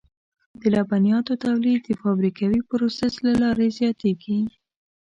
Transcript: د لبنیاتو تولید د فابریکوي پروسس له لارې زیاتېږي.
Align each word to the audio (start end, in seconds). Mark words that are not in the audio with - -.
د 0.59 0.61
لبنیاتو 0.75 1.33
تولید 1.45 1.79
د 1.85 1.89
فابریکوي 2.01 2.61
پروسس 2.69 3.13
له 3.25 3.33
لارې 3.41 3.67
زیاتېږي. 3.79 4.39